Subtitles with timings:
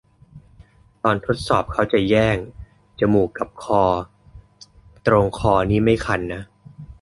[1.03, 2.37] ตอนทดสอบเขาจะแย่ง
[2.99, 3.83] จมูกกับคอ
[5.07, 6.41] ตรงคอนี่ไม่คันนะ